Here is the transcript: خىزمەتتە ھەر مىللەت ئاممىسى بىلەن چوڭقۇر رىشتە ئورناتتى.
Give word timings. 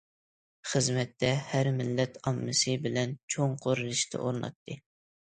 خىزمەتتە 0.69 1.27
ھەر 1.49 1.69
مىللەت 1.75 2.17
ئاممىسى 2.23 2.73
بىلەن 2.87 3.13
چوڭقۇر 3.35 3.83
رىشتە 3.89 4.23
ئورناتتى. 4.23 4.79